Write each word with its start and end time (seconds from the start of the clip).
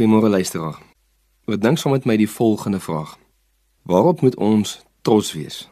Goeiemôre 0.00 0.28
luisteraar. 0.28 0.78
Wat 1.44 1.60
dink 1.60 1.78
saam 1.78 1.92
met 1.92 2.06
my 2.08 2.14
die 2.16 2.30
volgende 2.30 2.78
vraag? 2.80 3.18
Waarop 3.84 4.22
moet 4.24 4.36
ons 4.36 4.78
trots 5.04 5.32
wees? 5.36 5.68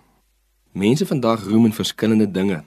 Mense 0.72 1.06
vandag 1.06 1.46
roem 1.48 1.64
in 1.64 1.72
verskillende 1.72 2.30
dinge, 2.30 2.58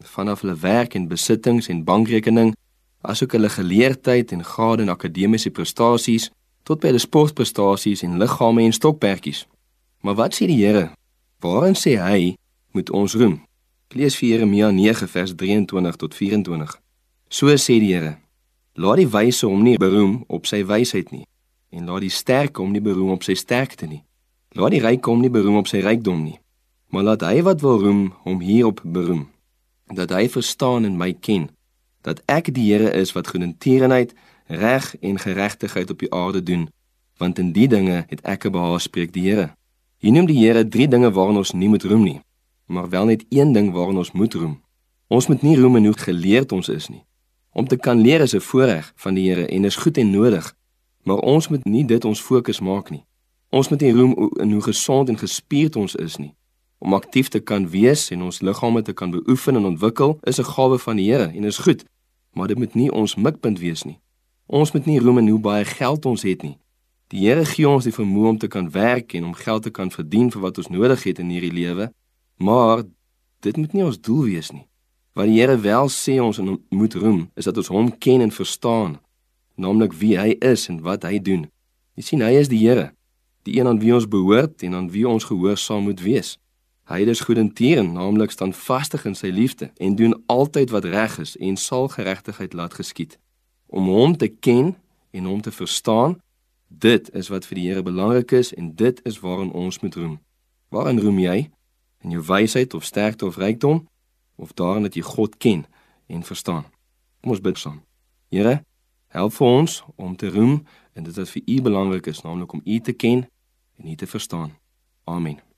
vanaf 0.00 0.40
hulle 0.40 0.54
werk 0.56 0.94
en 0.94 1.08
besittings 1.08 1.68
en 1.68 1.84
bankrekening, 1.84 2.54
asook 3.00 3.36
hulle 3.36 3.52
geleerdheid 3.52 4.32
en 4.32 4.44
grade 4.44 4.86
in 4.86 4.88
akademiese 4.88 5.52
prestasies, 5.52 6.30
tot 6.64 6.80
by 6.80 6.94
hulle 6.94 7.04
sportprestasies 7.04 8.06
en 8.08 8.16
liggame 8.16 8.64
en 8.64 8.72
stokperdjies. 8.72 9.44
Maar 10.00 10.16
wat 10.22 10.40
sê 10.40 10.48
die 10.48 10.62
Here? 10.64 10.94
Waarin 11.44 11.76
sê 11.76 11.98
hy 12.00 12.38
moet 12.72 12.88
ons 12.90 13.20
roem? 13.20 13.42
Lees 13.92 14.16
vir 14.16 14.30
Jeremia 14.30 14.72
9 14.72 15.12
vers 15.12 15.36
23 15.36 16.04
tot 16.06 16.16
24. 16.24 16.78
So 17.28 17.52
sê 17.60 17.82
die 17.84 17.92
Here: 17.92 18.16
Laat 18.74 19.02
die 19.02 19.08
wyse 19.08 19.46
hom 19.46 19.60
nie 19.66 19.76
beroem 19.76 20.22
op 20.32 20.46
sy 20.48 20.62
wysheid 20.64 21.10
nie, 21.12 21.26
en 21.76 21.90
laat 21.90 22.06
die 22.06 22.12
sterke 22.12 22.62
hom 22.62 22.70
nie 22.72 22.80
beroem 22.80 23.10
op 23.12 23.26
sy 23.26 23.34
sterkte 23.36 23.84
nie. 23.84 24.00
Laat 24.56 24.72
die 24.72 24.80
ryk 24.80 25.04
hom 25.04 25.20
nie 25.20 25.32
beroem 25.32 25.58
op 25.60 25.68
sy 25.68 25.82
rykdom 25.84 26.22
nie, 26.24 26.38
maar 26.88 27.04
laat 27.04 27.24
hy 27.28 27.42
wat 27.44 27.60
wil 27.60 27.82
roem 27.82 28.02
hom 28.24 28.40
hierop 28.40 28.80
beroem, 28.84 29.26
dat 29.92 30.12
hy 30.16 30.24
verstaan 30.32 30.88
en 30.88 30.96
my 30.96 31.10
ken, 31.12 31.50
dat 32.00 32.24
ek 32.32 32.48
die 32.56 32.70
Here 32.72 32.88
is 32.96 33.12
wat 33.12 33.28
goedertierenheid, 33.28 34.16
reg 34.48 34.88
en 35.00 35.20
geregtigheid 35.20 35.92
op 35.92 36.00
die 36.00 36.12
aarde 36.12 36.42
doen, 36.42 36.66
want 37.20 37.38
in 37.38 37.52
die 37.52 37.68
dinge 37.68 38.06
het 38.08 38.24
ek 38.24 38.48
behaag 38.48 38.80
spreek 38.88 39.12
die 39.12 39.28
Here. 39.28 39.50
Hier 40.00 40.16
noem 40.16 40.32
die 40.32 40.40
Here 40.40 40.64
drie 40.64 40.88
dinge 40.88 41.12
waaraan 41.12 41.44
ons 41.44 41.52
nie 41.52 41.68
moet 41.68 41.84
roem 41.84 42.08
nie, 42.08 42.20
maar 42.72 42.88
wel 42.88 43.12
net 43.12 43.28
een 43.28 43.52
ding 43.52 43.72
waaraan 43.76 44.00
ons 44.00 44.16
moet 44.16 44.34
roem. 44.34 44.60
Ons 45.12 45.28
moet 45.28 45.44
nie 45.44 45.56
roem 45.60 45.76
en 45.76 45.92
hoe 45.92 45.98
geleerd 46.08 46.52
ons 46.56 46.72
is 46.72 46.88
nie. 46.88 47.04
Om 47.52 47.68
te 47.68 47.76
kan 47.76 48.00
leer 48.00 48.20
is 48.20 48.34
'n 48.34 48.40
voorreg 48.40 48.92
van 48.96 49.14
die 49.14 49.28
Here 49.28 49.46
en 49.46 49.64
is 49.64 49.76
goed 49.76 49.96
en 49.96 50.10
nodig, 50.10 50.54
maar 51.02 51.18
ons 51.18 51.48
moet 51.48 51.64
nie 51.64 51.84
dit 51.84 52.04
ons 52.04 52.20
fokus 52.20 52.60
maak 52.60 52.90
nie. 52.90 53.04
Ons 53.50 53.68
moet 53.68 53.80
nie 53.80 53.92
roem 53.92 54.30
in 54.40 54.52
hoe 54.52 54.62
gesond 54.62 55.08
en 55.08 55.18
gespierd 55.18 55.76
ons 55.76 55.94
is 55.94 56.16
nie. 56.16 56.34
Om 56.78 56.94
aktief 56.94 57.28
te 57.28 57.40
kan 57.40 57.68
wees 57.68 58.10
en 58.10 58.22
ons 58.22 58.40
liggame 58.40 58.82
te 58.82 58.92
kan 58.92 59.10
beoefen 59.10 59.56
en 59.56 59.64
ontwikkel 59.64 60.18
is 60.22 60.38
'n 60.38 60.44
gawe 60.44 60.78
van 60.78 60.96
die 60.96 61.12
Here 61.12 61.32
en 61.34 61.44
is 61.44 61.58
goed, 61.58 61.84
maar 62.32 62.48
dit 62.48 62.58
moet 62.58 62.74
nie 62.74 62.92
ons 62.92 63.14
mikpunt 63.14 63.58
wees 63.58 63.82
nie. 63.82 63.98
Ons 64.46 64.72
moet 64.72 64.86
nie 64.86 65.00
roem 65.00 65.18
in 65.18 65.28
hoe 65.28 65.40
baie 65.40 65.64
geld 65.64 66.06
ons 66.06 66.22
het 66.22 66.42
nie. 66.42 66.58
Die 67.08 67.28
Here 67.28 67.44
gee 67.44 67.68
ons 67.68 67.84
die 67.84 67.92
vermoë 67.92 68.28
om 68.28 68.38
te 68.38 68.48
kan 68.48 68.70
werk 68.70 69.12
en 69.12 69.24
om 69.24 69.34
geld 69.34 69.62
te 69.62 69.70
kan 69.70 69.90
verdien 69.90 70.30
vir 70.30 70.40
wat 70.40 70.58
ons 70.58 70.68
nodig 70.68 71.02
het 71.02 71.18
in 71.18 71.28
hierdie 71.28 71.52
lewe, 71.52 71.92
maar 72.36 72.82
dit 73.40 73.56
moet 73.56 73.72
nie 73.72 73.84
ons 73.84 74.00
doel 74.00 74.24
wees 74.24 74.50
nie. 74.50 74.66
Wat 75.12 75.28
die 75.28 75.40
Here 75.40 75.58
wel 75.60 75.88
sê 75.92 76.16
ons 76.24 76.40
moet 76.68 76.94
roem, 76.94 77.26
is 77.36 77.44
dat 77.44 77.56
ons 77.56 77.68
hom 77.68 77.90
ken 77.98 78.20
en 78.24 78.32
verstaan, 78.32 78.96
naamlik 79.60 79.92
wie 80.00 80.16
hy 80.16 80.36
is 80.40 80.68
en 80.72 80.80
wat 80.80 81.04
hy 81.04 81.18
doen. 81.20 81.44
Jy 82.00 82.04
sien, 82.06 82.24
hy 82.24 82.38
is 82.40 82.48
die 82.48 82.62
Here, 82.62 82.92
die 83.44 83.58
een 83.58 83.68
aan 83.68 83.80
wie 83.82 83.92
ons 83.92 84.08
behoort 84.08 84.64
en 84.64 84.78
aan 84.78 84.88
wie 84.90 85.04
ons 85.08 85.28
gehoorsaam 85.28 85.84
moet 85.90 86.00
wees. 86.00 86.38
Hy 86.88 87.04
is 87.08 87.20
goedertieren, 87.20 87.92
naamlik 87.92 88.32
standvastig 88.32 89.04
in 89.04 89.14
sy 89.14 89.28
liefde 89.30 89.70
en 89.76 89.94
doen 90.00 90.16
altyd 90.32 90.72
wat 90.72 90.88
reg 90.88 91.18
is 91.22 91.36
en 91.36 91.60
sal 91.60 91.88
geregtigheid 91.92 92.56
laat 92.56 92.74
geskied. 92.74 93.18
Om 93.68 93.92
hom 93.92 94.16
te 94.16 94.28
ken 94.28 94.74
en 95.12 95.28
hom 95.28 95.40
te 95.44 95.52
verstaan, 95.52 96.18
dit 96.68 97.12
is 97.12 97.28
wat 97.28 97.46
vir 97.46 97.60
die 97.60 97.68
Here 97.68 97.84
belangrik 97.84 98.32
is 98.32 98.54
en 98.56 98.72
dit 98.74 99.00
is 99.04 99.20
waarin 99.20 99.52
ons 99.52 99.80
moet 99.84 99.94
roem. 99.94 100.18
Waarin 100.72 101.00
roem 101.04 101.20
jy? 101.20 101.38
In 102.02 102.16
jou 102.16 102.24
wysheid 102.26 102.74
of 102.74 102.84
sterkte 102.84 103.28
of 103.28 103.36
rykdom? 103.36 103.84
Of 104.42 104.52
daarin 104.58 104.82
dat 104.82 104.98
jy 104.98 105.04
God 105.06 105.36
ken 105.36 105.66
en 106.06 106.26
verstaan. 106.26 106.66
Kom 107.22 107.30
ons 107.36 107.44
bid 107.44 107.58
saam. 107.58 107.78
Here, 108.34 108.64
help 109.14 109.36
vir 109.38 109.46
ons 109.46 109.78
om 109.96 110.16
te 110.18 110.32
roem 110.34 110.58
en 110.98 111.06
dit 111.06 111.14
wat 111.14 111.30
vir 111.36 111.46
U 111.46 111.60
belangrik 111.68 112.10
is, 112.10 112.24
naamlik 112.26 112.58
om 112.58 112.64
U 112.64 112.80
te 112.80 112.92
ken 112.92 113.24
en 113.78 113.94
U 113.94 113.96
te 113.96 114.10
verstaan. 114.10 114.58
Amen. 115.04 115.51